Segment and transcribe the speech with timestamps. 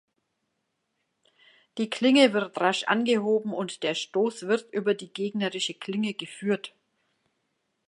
[1.77, 6.73] Die Klinge wird rasch angehoben und der Stoß wird über die gegnerische Klinge geführt.